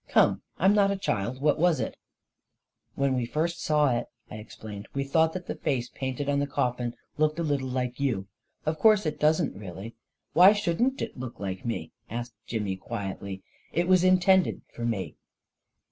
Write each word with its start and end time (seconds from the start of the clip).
"Come, 0.09 0.41
I'm 0.57 0.73
not 0.73 0.89
a 0.89 0.97
child. 0.97 1.41
What 1.41 1.59
was 1.59 1.79
it?"" 1.79 1.95
When 2.95 3.13
we 3.13 3.27
first 3.27 3.61
saw 3.61 3.95
it," 3.95 4.07
I 4.31 4.37
explained," 4.37 4.87
we 4.95 5.03
thought 5.03 5.33
that 5.33 5.61
face 5.61 5.89
painted 5.89 6.27
on 6.27 6.39
the 6.39 6.47
coffin 6.47 6.95
looked 7.19 7.37
a 7.37 7.43
little 7.43 7.69
like 7.69 7.99
you. 7.99 8.25
Of 8.65 8.79
course 8.79 9.05
it 9.05 9.19
doesn't 9.19 9.55
really..."" 9.55 9.93
Why 10.33 10.53
shouldn't 10.53 11.03
it 11.03 11.19
look 11.19 11.39
like 11.39 11.67
me?" 11.67 11.91
asked 12.09 12.33
Jimmy 12.47 12.77
quietly." 12.77 13.43
It 13.71 13.87
was 13.87 14.03
intended 14.03 14.63
for 14.73 14.85
me." 14.85 15.17